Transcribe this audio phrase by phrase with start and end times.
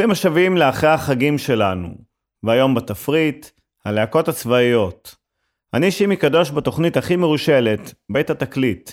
[0.00, 1.88] ברוכים השבים לאחרי החגים שלנו,
[2.42, 3.46] והיום בתפריט,
[3.84, 5.14] הלהקות הצבאיות.
[5.74, 8.90] אני שימי קדוש בתוכנית הכי מרושלת, בית התקליט.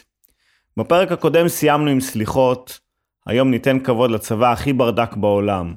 [0.78, 2.80] בפרק הקודם סיימנו עם סליחות,
[3.26, 5.76] היום ניתן כבוד לצבא הכי ברדק בעולם,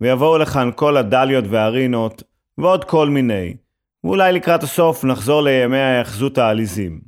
[0.00, 2.22] ויבואו לכאן כל הדליות והרינות,
[2.58, 3.56] ועוד כל מיני,
[4.04, 7.00] ואולי לקראת הסוף נחזור לימי ההאחזות העליזים.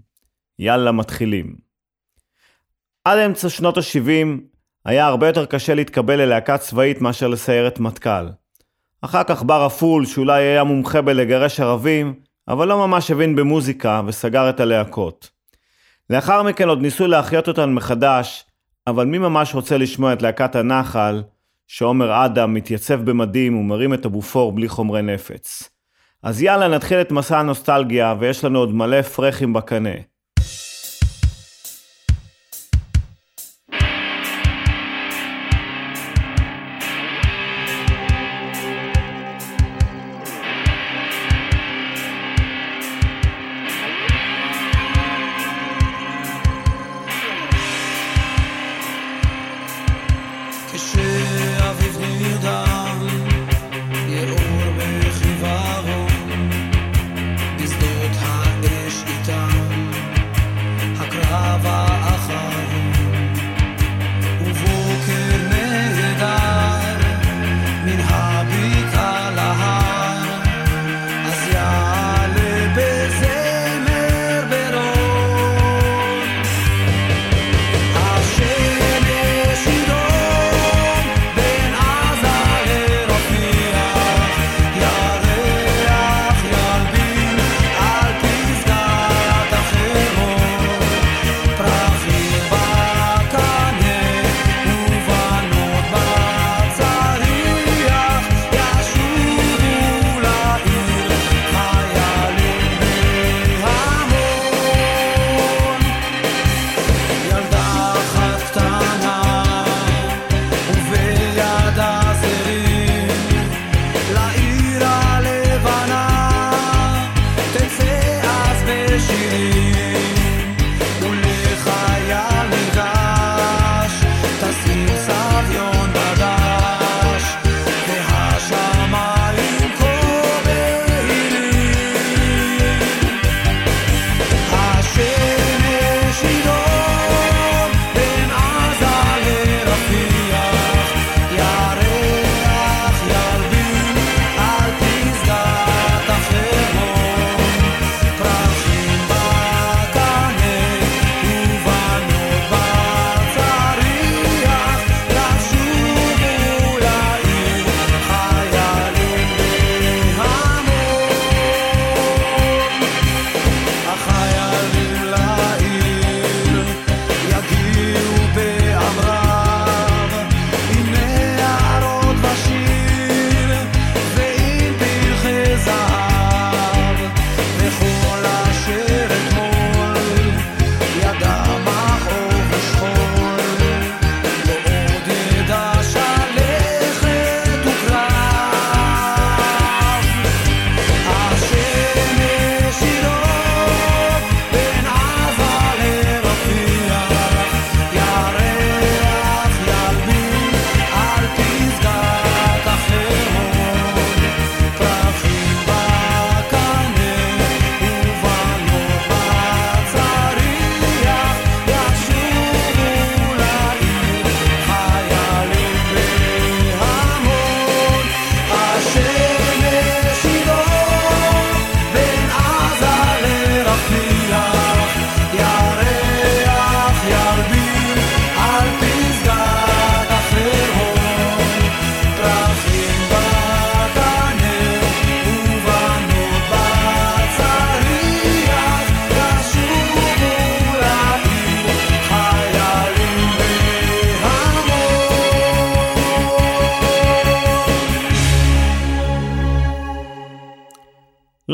[0.59, 1.56] יאללה, מתחילים.
[3.05, 4.50] עד אמצע שנות ה-70
[4.84, 8.27] היה הרבה יותר קשה להתקבל ללהקה צבאית מאשר לסיירת מטכ"ל.
[9.03, 12.15] אחר כך בא רפול, שאולי היה מומחה בלגרש ערבים,
[12.48, 15.30] אבל לא ממש הבין במוזיקה וסגר את הלהקות.
[16.11, 18.45] לאחר מכן עוד ניסו להחיות אותן מחדש,
[18.86, 21.23] אבל מי ממש רוצה לשמוע את להקת הנחל,
[21.67, 25.70] שעומר אדם מתייצב במדים ומרים את הבופור בלי חומרי נפץ.
[26.23, 30.09] אז יאללה נתחיל את מסע הנוסטלגיה, ויש לנו עוד מלא פרחים בקנה.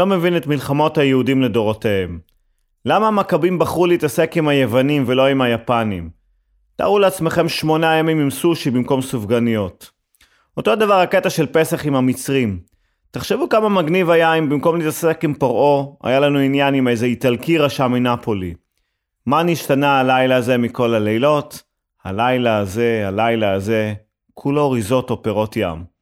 [0.06, 2.18] מבין את מלחמות היהודים לדורותיהם.
[2.84, 6.10] למה המכבים בחרו להתעסק עם היוונים ולא עם היפנים?
[6.76, 9.90] תארו לעצמכם שמונה ימים עם סושי במקום סופגניות.
[10.56, 12.60] אותו הדבר הקטע של פסח עם המצרים.
[13.10, 17.58] תחשבו כמה מגניב היה אם במקום להתעסק עם פרעה, היה לנו עניין עם איזה איטלקי
[17.58, 18.54] רשע מנפולי.
[19.26, 21.62] מה נשתנה הלילה הזה מכל הלילות?
[22.04, 23.94] הלילה הזה, הלילה הזה,
[24.34, 25.95] כולו ריזוטו פירות ים.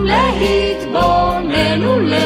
[0.00, 2.21] להתבונן ולזמר.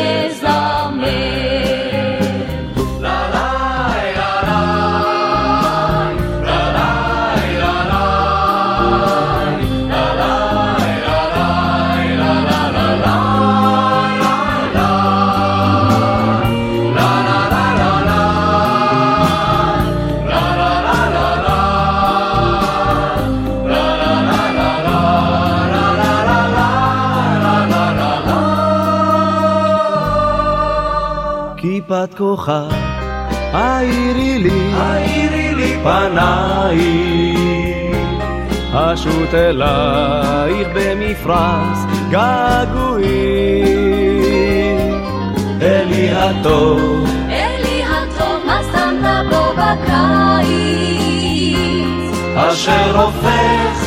[32.06, 32.68] כיפת כוכב,
[33.52, 37.36] האירי לי, האירי לי פנייך,
[38.74, 41.78] אשות אלייך במפרש
[42.10, 43.16] געגועים.
[45.62, 50.46] אלי הטוב, אלי הטוב, מה שמת בו בקיץ?
[52.36, 53.85] אשר הופך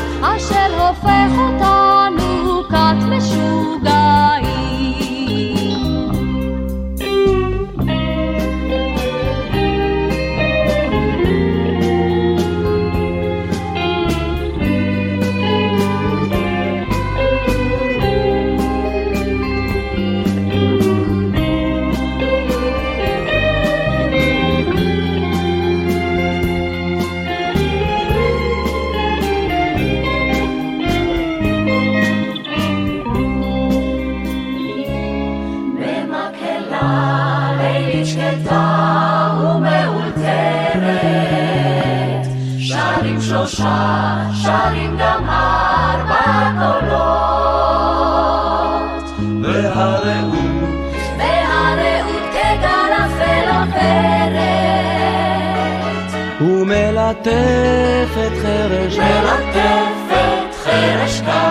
[57.26, 61.49] ומלטפת חרש מלטפת חרש קלילות.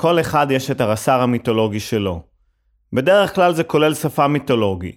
[0.00, 2.22] לכל אחד יש את הרס"ר המיתולוגי שלו.
[2.92, 4.96] בדרך כלל זה כולל שפה מיתולוגי.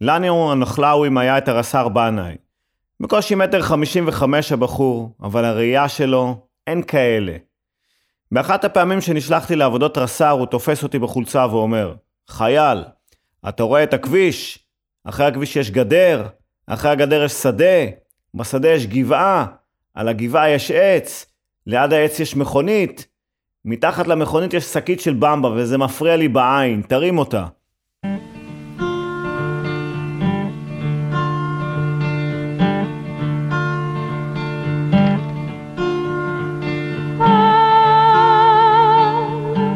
[0.00, 2.36] לניו הנחלאווים היה את הרס"ר בנאי.
[3.00, 7.36] בקושי מטר חמישים וחמש הבחור, אבל הראייה שלו, אין כאלה.
[8.32, 11.94] באחת הפעמים שנשלחתי לעבודות רס"ר, הוא תופס אותי בחולצה ואומר,
[12.28, 12.84] חייל,
[13.48, 14.58] אתה רואה את הכביש?
[15.04, 16.26] אחרי הכביש יש גדר,
[16.66, 17.84] אחרי הגדר יש שדה,
[18.34, 19.46] בשדה יש גבעה,
[19.94, 21.26] על הגבעה יש עץ,
[21.66, 23.06] ליד העץ יש מכונית,
[23.64, 27.46] מתחת למכונית יש שקית של במבה וזה מפריע לי בעין, תרים אותה.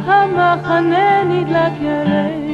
[0.07, 2.45] המחנה נדלק ירח.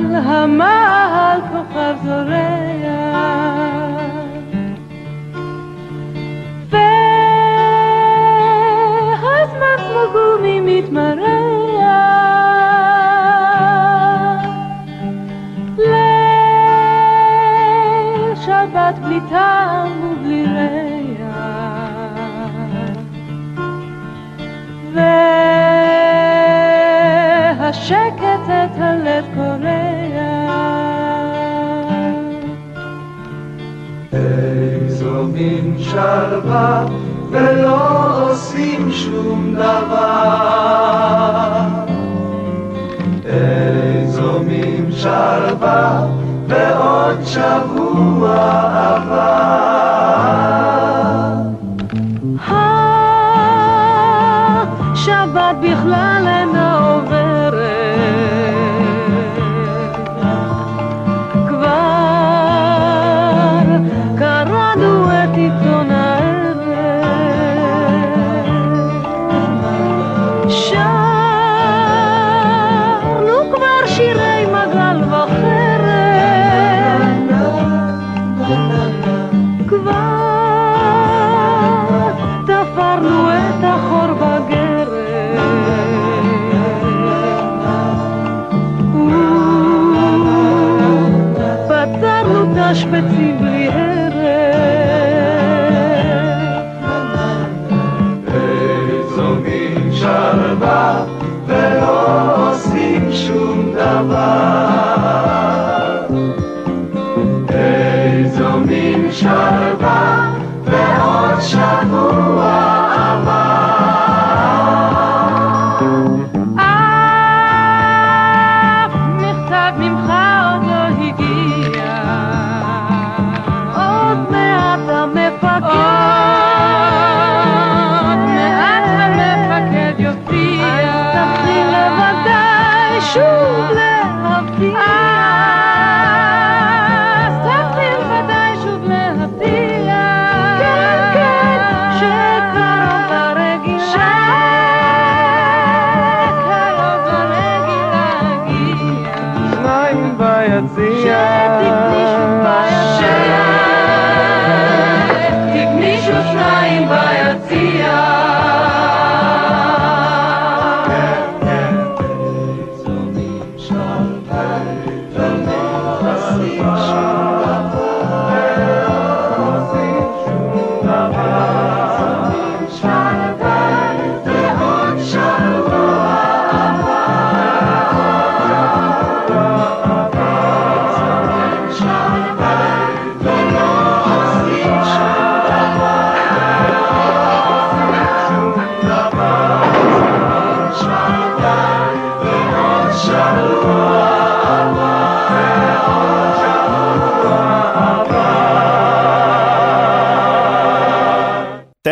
[0.00, 2.57] על המעל כוכב זורח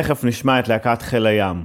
[0.07, 1.65] תכף נשמע את להקת חיל הים.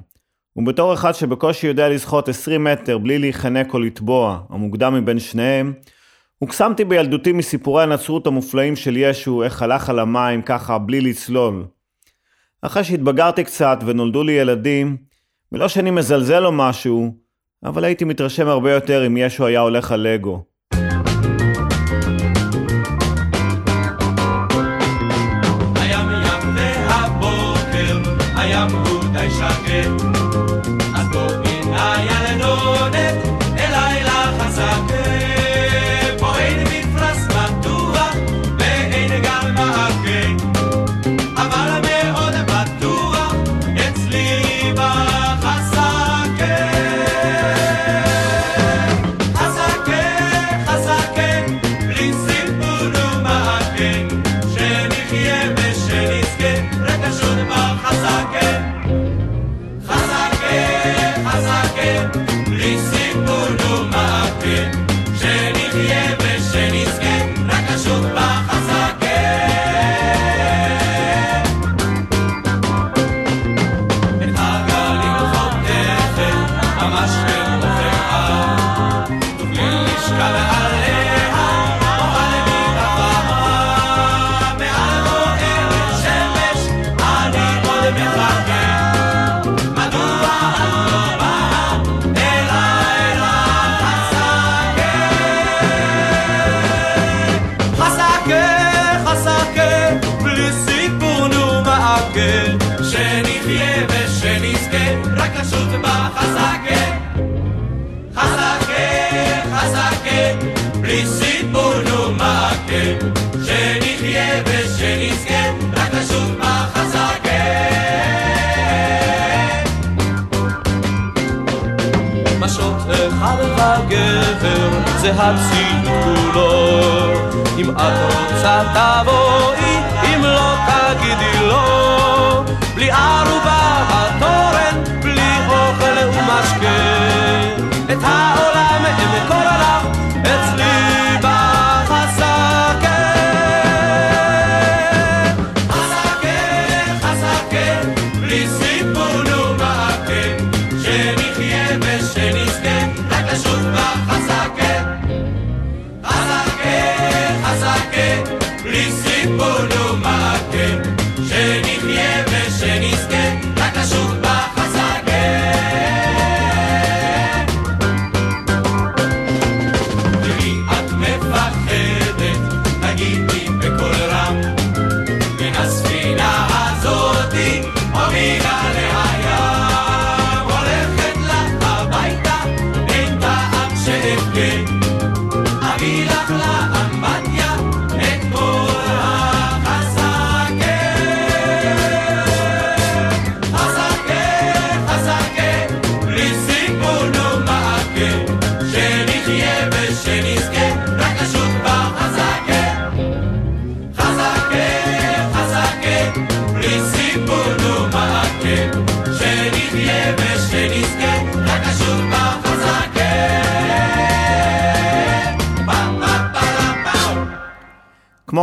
[0.55, 5.73] ובתור אחד שבקושי יודע לשחות 20 מטר בלי להיחנק או לטבוע, המוקדם מבין שניהם,
[6.37, 11.65] הוקסמתי בילדותי מסיפורי הנצרות המופלאים של ישו, איך הלך על המים ככה בלי לצלול.
[12.61, 14.97] אחרי שהתבגרתי קצת ונולדו לי ילדים,
[15.51, 17.15] ולא שאני מזלזל או משהו,
[17.63, 20.43] אבל הייתי מתרשם הרבה יותר אם ישו היה הולך על לגו.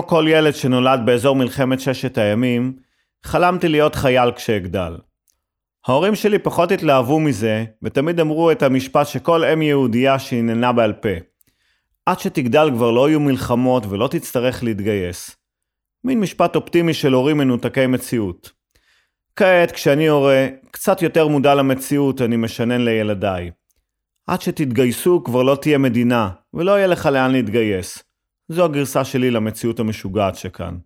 [0.08, 2.76] כל ילד שנולד באזור מלחמת ששת הימים,
[3.24, 4.96] חלמתי להיות חייל כשאגדל.
[5.86, 11.08] ההורים שלי פחות התלהבו מזה, ותמיד אמרו את המשפט שכל אם יהודייה שהננה בעל פה.
[12.06, 15.36] עד שתגדל כבר לא יהיו מלחמות ולא תצטרך להתגייס.
[16.04, 18.52] מין משפט אופטימי של הורים מנותקי מציאות.
[19.36, 23.50] כעת, כשאני הורה, קצת יותר מודע למציאות אני משנן לילדיי.
[24.26, 28.07] עד שתתגייסו כבר לא תהיה מדינה, ולא יהיה לך לאן להתגייס.
[28.48, 30.78] זו הגרסה שלי למציאות המשוגעת שכאן.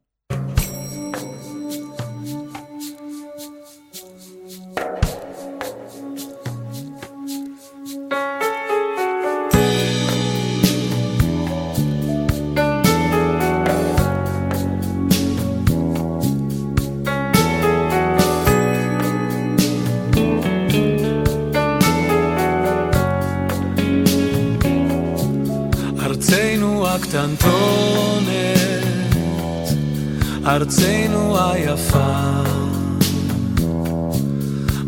[30.72, 32.42] ארצנו היפה,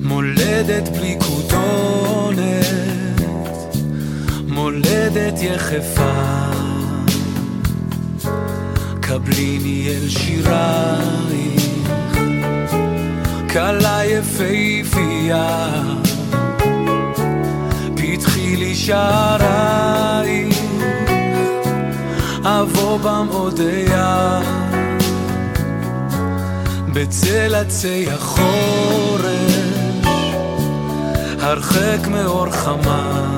[0.03, 2.67] מולדת בלי כותונת,
[4.49, 6.51] מולדת יחפה.
[9.01, 11.63] קבליני אל שירייך,
[13.53, 15.83] כלה יפהפייה,
[17.97, 20.59] פתחי לי שערייך.
[22.45, 24.41] אבוא במאודיה
[26.95, 29.25] בצל עצי החורש
[31.41, 33.37] הרחק מאור חמה.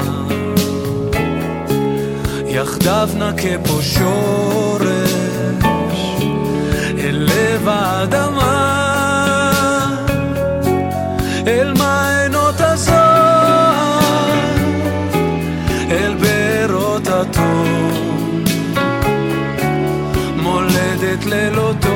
[2.46, 5.12] יחדיו נכה פה שורש
[6.98, 8.72] אל לב האדמה.
[11.46, 14.28] אל מעיינות הזוהר
[15.90, 18.44] אל בארות הטוב.
[20.36, 21.95] מולדת ללא תואר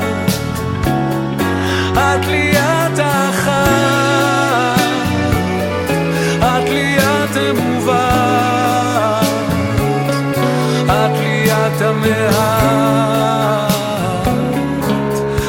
[12.29, 13.71] המעט,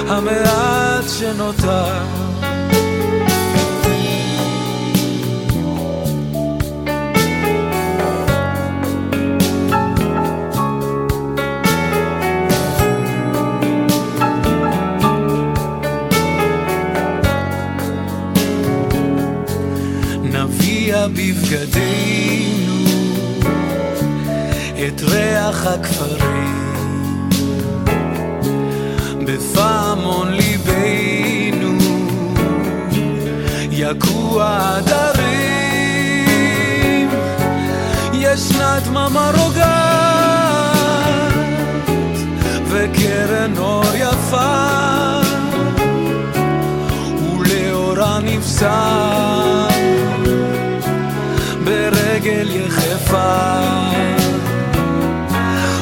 [0.09, 2.23] המעט שנותר.
[21.07, 22.85] בבגדינו
[24.87, 26.02] את ריח הכפרים
[39.13, 40.93] ישנה דממה רוגעת
[42.69, 45.21] וקרן אור יפה
[47.23, 49.69] ולאורה נפסע
[51.65, 53.49] ברגל יחפה.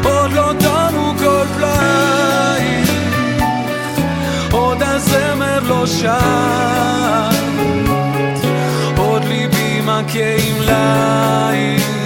[0.05, 2.83] עוד לא תמו כל פלאי
[4.53, 7.31] עוד הזמר לא שר
[8.97, 12.00] עוד ליבי מכה עם ליל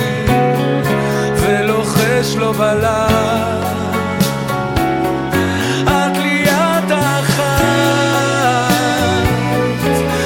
[2.59, 3.75] בליל
[5.83, 7.45] את לי את אחת,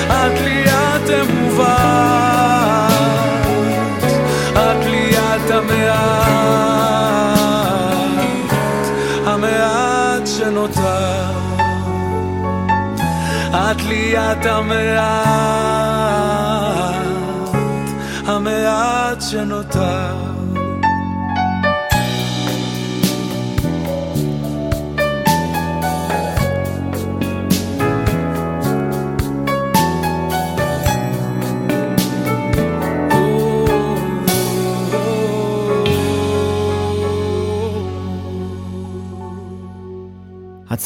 [0.08, 1.68] את לי את אמובת,
[4.52, 6.48] את לי את המעט,
[9.26, 11.28] המעט שנותר.
[13.52, 15.38] את לי את המעט,
[18.26, 20.37] המעט שנותר.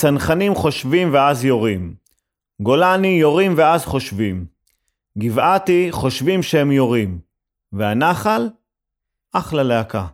[0.05, 1.95] הצנחנים חושבים ואז יורים.
[2.63, 4.47] גולני יורים ואז חושבים.
[5.19, 7.19] גבעתי חושבים שהם יורים.
[7.73, 8.49] והנחל?
[9.33, 10.07] אחלה להקה.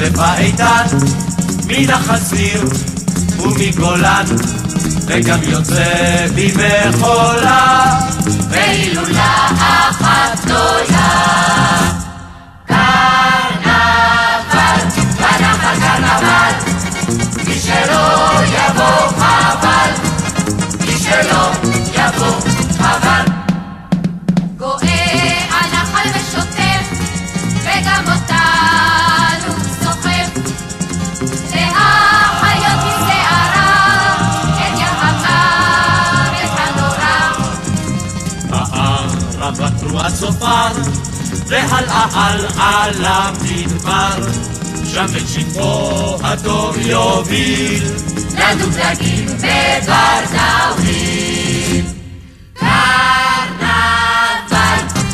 [0.00, 0.86] השטף האיתן
[1.66, 2.64] מן החזיר
[3.38, 4.24] ומגולן
[5.06, 8.00] וגם יוצא במחולה
[8.50, 9.34] והילולה
[9.90, 11.30] אחת גדולה.
[21.94, 22.49] יבוא
[40.10, 40.72] הערבה תרועת צופר
[41.46, 44.26] והלאה הלאה למדבר.
[44.84, 47.84] שם את שטפו הטוב יוביל.
[48.16, 51.00] לדוגלגים וברזאורים.
[52.54, 53.66] קרנבל,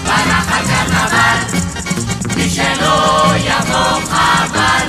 [0.05, 1.39] בנחל קרנבל,
[2.37, 4.87] מי שלא יבוא חבל,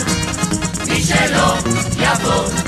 [0.87, 1.57] מי שלא
[1.99, 2.66] יבוא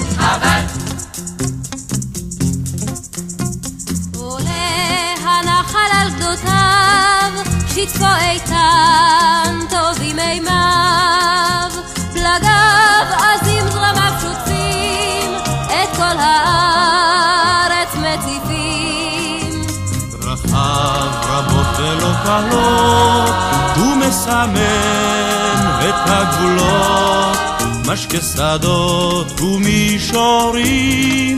[7.87, 11.69] שטפו איתן, טובים מימיו,
[12.13, 15.33] פלגיו עזים זרמיו שוטפים,
[15.67, 19.65] את כל הארץ מציפים.
[20.11, 23.33] דרכיו רבות ולא קלות,
[23.75, 27.37] הוא מסמן את הגבולות,
[27.85, 31.37] משקה שדות ומישורים.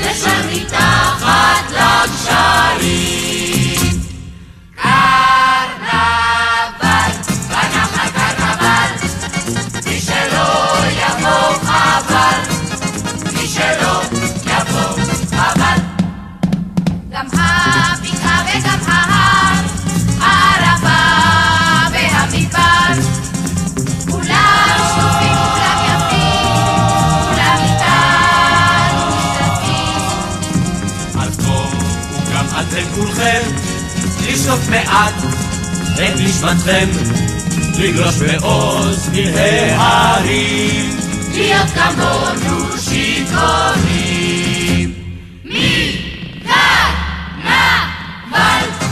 [0.00, 3.71] ושם מתחת לגשרים.
[9.86, 12.40] מי שלא יבוא חבל,
[13.34, 14.02] מי שלא
[14.46, 15.78] יבוא חבל.
[17.10, 19.64] גם הבקעה וגם ההר,
[20.20, 21.02] הערבה
[21.92, 23.02] והמדבר,
[24.10, 26.56] כולם שטופים, כולם יפים,
[27.24, 30.02] כולם איתנו משתתפים.
[31.20, 31.70] אז בואו
[32.34, 33.42] גם אתם כולכם
[34.26, 35.14] לשטוף מעט
[35.94, 36.88] את נשמתכם
[37.78, 40.96] לגלוש בעוז פלאי הרים,
[41.34, 44.12] להיות כמונו שיכורים.
[45.44, 45.96] מי
[46.42, 47.52] קרנבל,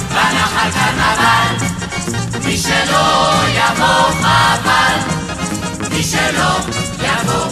[0.08, 1.54] בנחל קרנבל,
[2.44, 4.98] מי שלא יבוא חבל,
[5.90, 6.58] מי שלא
[6.98, 7.50] יבוא.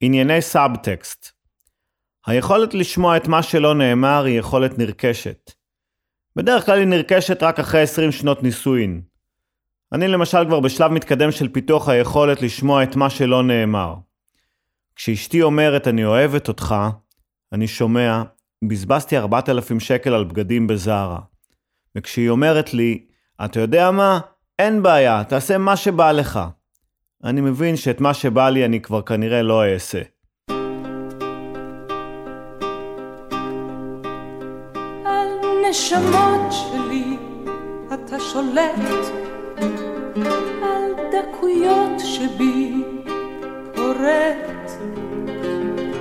[0.00, 1.17] ענייני סאבטקסט
[2.28, 5.52] היכולת לשמוע את מה שלא נאמר היא יכולת נרכשת.
[6.36, 9.00] בדרך כלל היא נרכשת רק אחרי 20 שנות נישואין.
[9.92, 13.94] אני למשל כבר בשלב מתקדם של פיתוח היכולת לשמוע את מה שלא נאמר.
[14.96, 16.74] כשאשתי אומרת אני אוהבת אותך,
[17.52, 18.22] אני שומע,
[18.68, 21.20] בזבזתי 4,000 שקל על בגדים בזארה.
[21.96, 23.06] וכשהיא אומרת לי,
[23.44, 24.20] אתה יודע מה?
[24.58, 26.40] אין בעיה, תעשה מה שבא לך.
[27.24, 30.02] אני מבין שאת מה שבא לי אני כבר כנראה לא אעשה.
[35.98, 37.16] נשמות שלי
[37.94, 39.10] אתה שולט,
[40.62, 42.84] על דקויות שבי
[43.74, 44.70] פורט,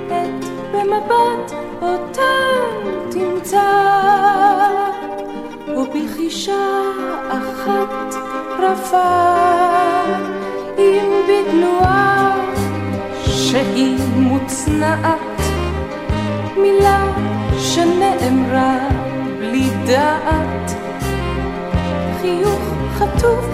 [0.08, 3.72] את במבט אותם תמצא,
[5.78, 6.82] ובחישה
[7.30, 8.16] אחת
[8.60, 9.34] רפה,
[10.78, 12.36] אם בתנועה
[13.26, 15.42] שהיא מוצנעת,
[16.58, 17.06] מילה
[17.60, 18.77] שנאמרה
[19.40, 20.72] בלי דעת,
[22.22, 23.46] חיוך חטוף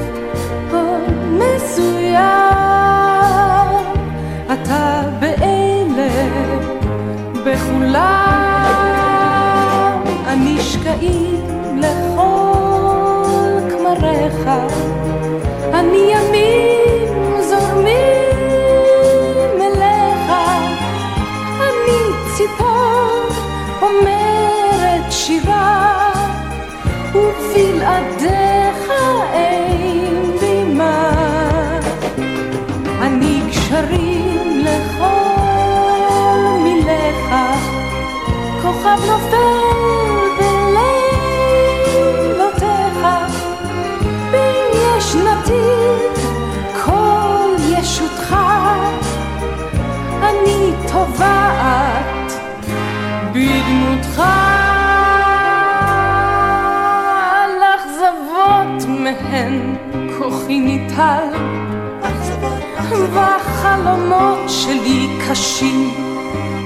[63.83, 65.91] והחלומות שלי קשים,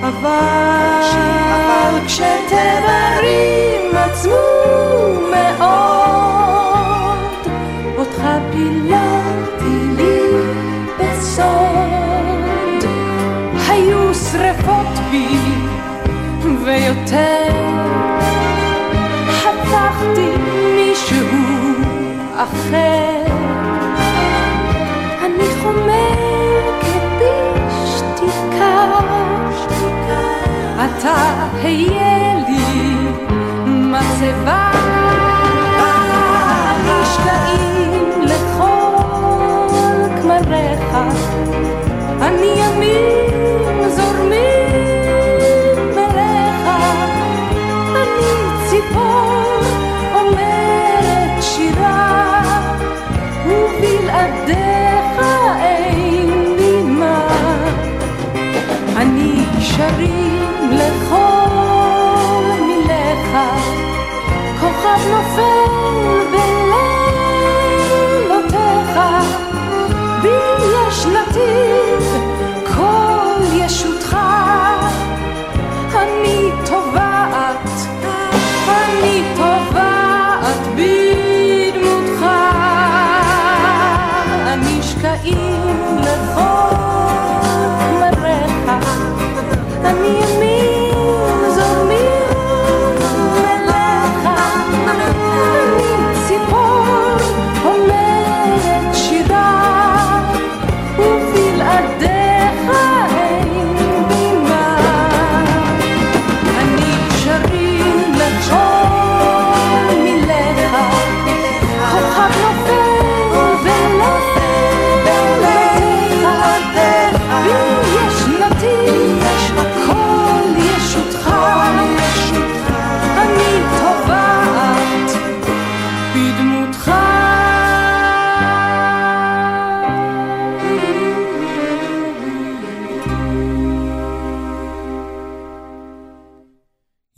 [0.02, 1.02] אבל
[2.06, 4.36] כשתדרים עצמו
[5.32, 7.18] מאוד,
[7.98, 10.20] אותך פיללתי לי
[11.00, 12.84] בסוד,
[13.70, 15.40] היו שרפות בי
[16.66, 17.54] ויותר.
[19.28, 20.32] הפכתי
[20.76, 21.28] מישהו
[22.36, 23.27] אחר
[31.00, 32.96] אתה היה לי
[33.66, 34.77] מצבה
[59.80, 61.48] אני גשרים לכל
[62.68, 63.38] מילך
[64.60, 65.67] כוכב נופל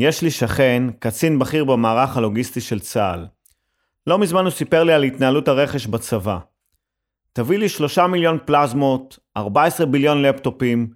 [0.09, 3.25] יש לי שכן, קצין בכיר במערך הלוגיסטי של צה"ל.
[4.07, 6.37] לא מזמן הוא סיפר לי על התנהלות הרכש בצבא.
[7.33, 10.87] תביא לי שלושה מיליון פלזמות, 14 ביליון לפטופים,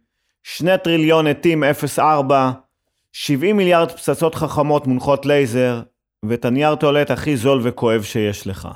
[0.43, 1.63] 2 טריליון עטים
[1.97, 2.51] 04,
[3.11, 5.81] 70 מיליארד פצצות חכמות מונחות לייזר,
[6.25, 8.67] ואת הנייר טואלט הכי זול וכואב שיש לך.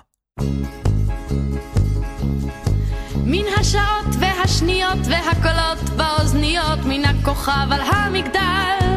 [3.25, 8.96] מן השעות והשניות והקולות באוזניות מן הכוכב על המגדל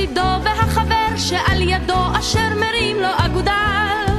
[0.00, 4.12] לצידו והחבר שעל ידו אשר מרים לו אגודל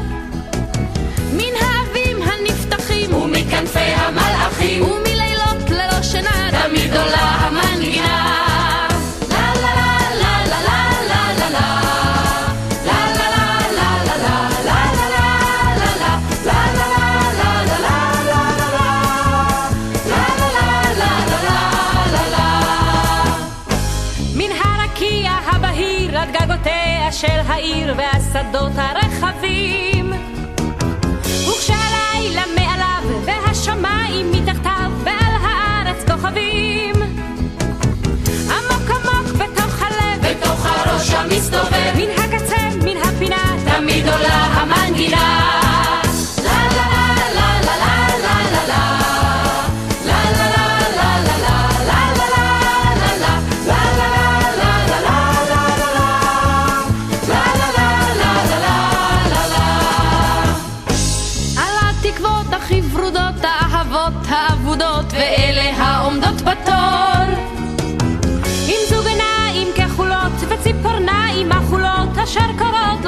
[1.34, 8.41] מן האבים הנפתחים ומכנפי המלאכים ומלילות ללא שינה תמיד עולה המנגינה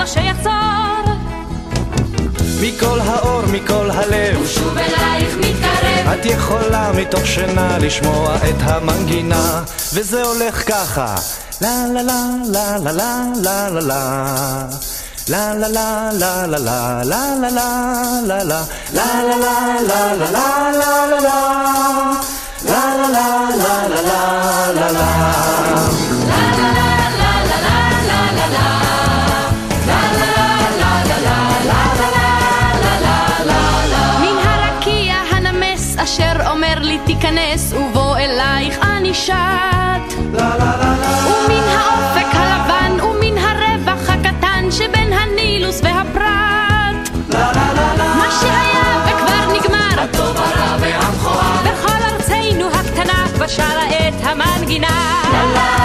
[0.06, 0.93] שיחזור
[2.64, 10.24] מכל האור, מכל הלב ושוב אלייך מתקרב את יכולה מתוך שינה לשמוע את המנגינה וזה
[10.24, 11.16] הולך ככה
[11.62, 14.68] לה לה לה לה לה לה לה לה
[15.30, 19.92] La la la la la la la la la la la la la la la
[19.92, 21.38] la la la la la
[22.70, 23.28] La la la
[23.64, 24.22] la la la
[24.74, 25.53] la la La
[39.14, 40.20] אלייך אני שט
[41.26, 47.10] ומן האופק הלבן ומן הרווח הקטן שבין הנילוס והפרת
[48.00, 50.04] מה שהיה וכבר נגמר.
[50.04, 51.64] הטוב הרע והמכוער.
[51.64, 55.22] בכל ארצנו הקטנה כבר שרה את המנגינה.
[55.34, 55.83] לה לה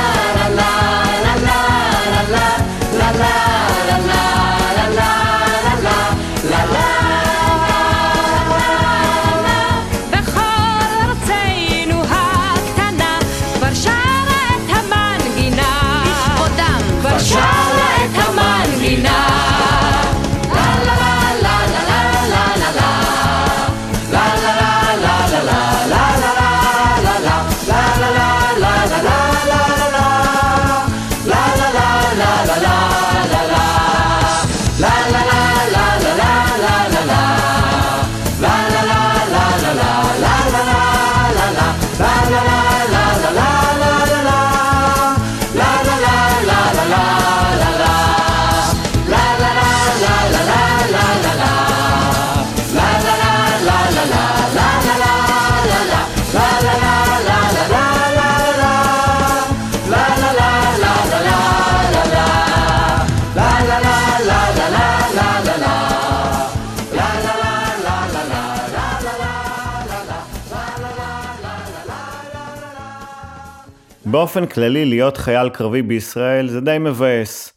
[74.19, 77.53] באופן כללי, להיות חייל קרבי בישראל זה די מבאס.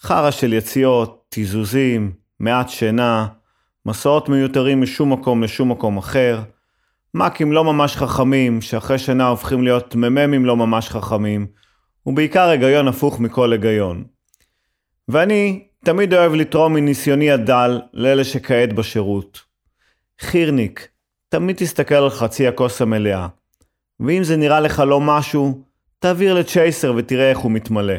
[0.00, 3.26] חרא של יציאות, תיזוזים, מעט שינה,
[3.86, 6.40] מסעות מיותרים משום מקום לשום מקום אחר,
[7.14, 11.46] מ"כים לא ממש חכמים, שאחרי שינה הופכים להיות מ"מים לא ממש חכמים,
[12.06, 14.04] ובעיקר היגיון הפוך מכל היגיון.
[15.08, 19.40] ואני תמיד אוהב לתרום מניסיוני הדל לאלה שכעת בשירות.
[20.20, 20.88] חירניק,
[21.28, 23.28] תמיד תסתכל על חצי הכוס המלאה.
[24.00, 25.65] ואם זה נראה לך לא משהו,
[25.98, 27.94] תעביר לצ'ייסר ותראה איך הוא מתמלא.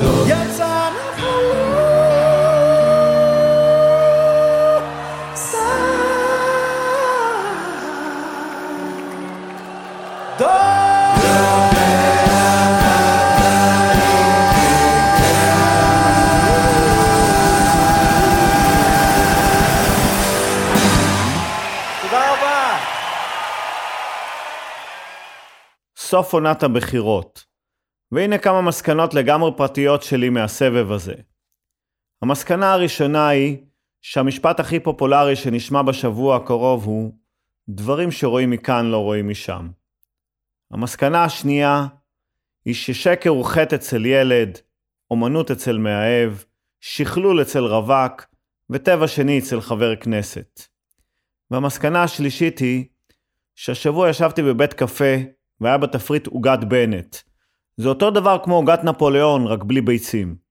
[0.00, 0.26] שדות.
[0.28, 1.04] יצא לא
[25.96, 27.53] סוף עונת הבחירות.
[28.12, 31.14] והנה כמה מסקנות לגמרי פרטיות שלי מהסבב הזה.
[32.22, 33.56] המסקנה הראשונה היא
[34.02, 37.12] שהמשפט הכי פופולרי שנשמע בשבוע הקרוב הוא
[37.68, 39.68] דברים שרואים מכאן לא רואים משם.
[40.70, 41.86] המסקנה השנייה
[42.64, 44.58] היא ששקר הוא חטא אצל ילד,
[45.10, 46.32] אומנות אצל מאהב,
[46.80, 48.26] שכלול אצל רווק
[48.70, 50.60] וטבע שני אצל חבר כנסת.
[51.50, 52.84] והמסקנה השלישית היא
[53.54, 55.14] שהשבוע ישבתי בבית קפה
[55.60, 57.16] והיה בתפריט עוגת בנט,
[57.76, 60.43] זה אותו דבר כמו עוגת נפוליאון, רק בלי ביצים.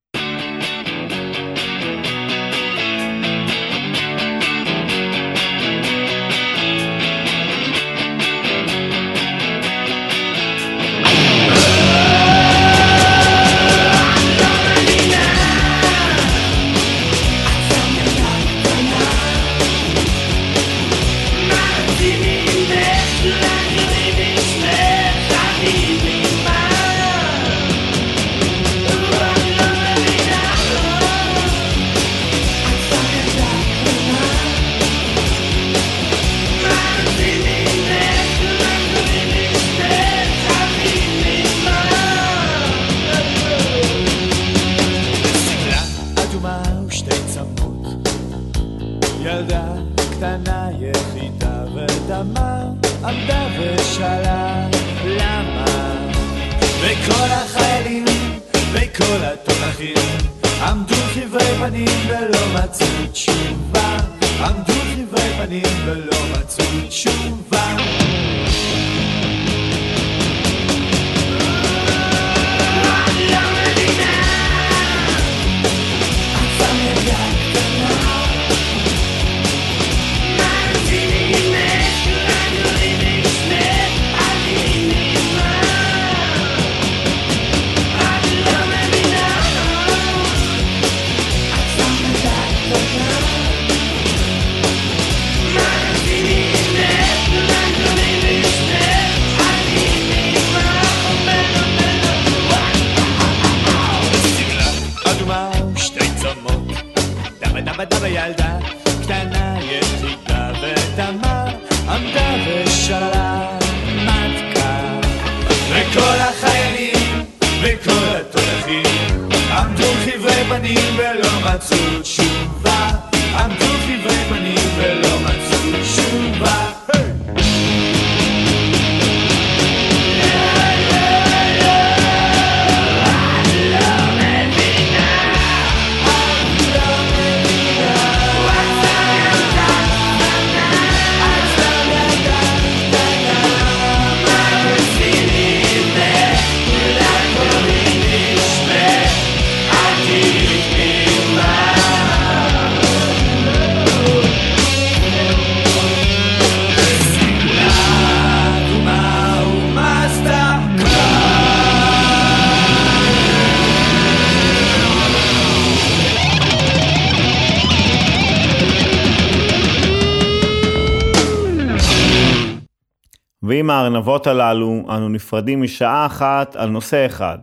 [173.94, 177.38] הארנבות הללו אנו נפרדים משעה אחת על נושא אחד,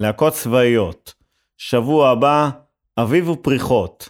[0.00, 1.14] להקות צבאיות.
[1.56, 2.50] שבוע הבא,
[2.98, 4.08] אביב ופריחות.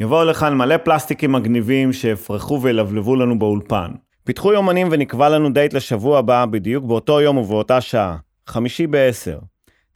[0.00, 3.90] יבואו לכאן מלא פלסטיקים מגניבים שיפרחו וילבלבו לנו באולפן.
[4.24, 8.16] פיתחו יומנים ונקבע לנו דייט לשבוע הבא בדיוק באותו יום ובאותה שעה,
[8.46, 9.38] חמישי בעשר.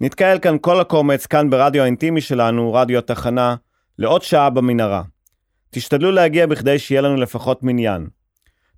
[0.01, 3.55] נתקהל כאן כל הקומץ, כאן ברדיו האינטימי שלנו, רדיו התחנה,
[3.99, 5.03] לעוד שעה במנהרה.
[5.71, 8.07] תשתדלו להגיע בכדי שיהיה לנו לפחות מניין.